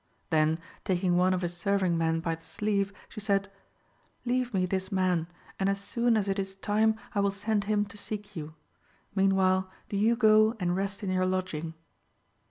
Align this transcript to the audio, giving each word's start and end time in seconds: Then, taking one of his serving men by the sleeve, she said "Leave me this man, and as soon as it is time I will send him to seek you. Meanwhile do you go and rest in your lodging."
Then, 0.31 0.57
taking 0.83 1.15
one 1.15 1.31
of 1.31 1.43
his 1.43 1.55
serving 1.55 1.95
men 1.95 2.21
by 2.21 2.33
the 2.33 2.43
sleeve, 2.43 2.91
she 3.07 3.19
said 3.19 3.51
"Leave 4.25 4.51
me 4.51 4.65
this 4.65 4.91
man, 4.91 5.27
and 5.59 5.69
as 5.69 5.79
soon 5.79 6.17
as 6.17 6.27
it 6.27 6.39
is 6.39 6.55
time 6.55 6.95
I 7.13 7.19
will 7.19 7.29
send 7.29 7.65
him 7.65 7.85
to 7.85 7.99
seek 7.99 8.35
you. 8.35 8.55
Meanwhile 9.13 9.69
do 9.89 9.97
you 9.97 10.15
go 10.15 10.55
and 10.59 10.75
rest 10.75 11.03
in 11.03 11.11
your 11.11 11.27
lodging." 11.27 11.75